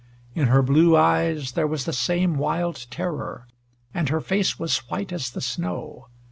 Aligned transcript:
In 0.33 0.47
her 0.47 0.63
blue 0.63 0.97
eyes 0.97 1.51
there 1.51 1.67
was 1.67 1.85
the 1.85 1.93
same 1.93 2.39
wild 2.39 2.87
terror, 2.89 3.45
and 3.93 4.09
her 4.09 4.19
face 4.19 4.57
was 4.57 4.79
white 4.89 5.11
as 5.11 5.29
the 5.29 5.41
snow. 5.41 6.07